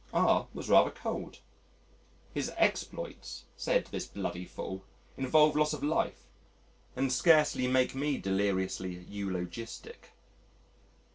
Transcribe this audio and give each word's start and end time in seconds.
R 0.15 0.47
was 0.51 0.67
rather 0.67 0.89
cold. 0.89 1.41
"His 2.33 2.51
exploits," 2.57 3.43
said 3.55 3.85
this 3.91 4.07
bloody 4.07 4.45
fool, 4.45 4.83
"involve 5.15 5.55
loss 5.55 5.73
of 5.73 5.83
life 5.83 6.23
and 6.95 7.13
scarcely 7.13 7.67
make 7.67 7.93
me 7.93 8.17
deliriously 8.17 8.95
eulogistic." 8.97 10.13